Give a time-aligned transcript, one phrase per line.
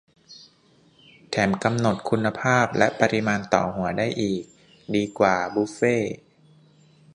[1.31, 4.43] -แถมกำหนดคุณภาพและปริมาณต่อหัวได้อีก
[4.95, 6.15] ดีกว่าบุฟเฟต์